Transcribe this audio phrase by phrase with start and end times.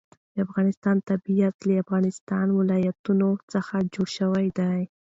[0.33, 4.79] د افغانستان طبیعت له د افغانستان ولايتونه څخه جوړ شوی دی.